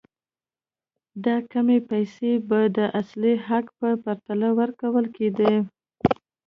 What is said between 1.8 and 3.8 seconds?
پیسې به د اصلي حق